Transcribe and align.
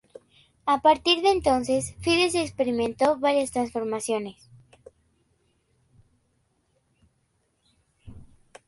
A 0.65 0.81
partir 0.81 1.21
de 1.21 1.29
entonces, 1.29 1.93
Fides 2.01 2.33
experimentó 2.33 3.19
varias 3.19 3.51
transformaciones. 3.51 4.49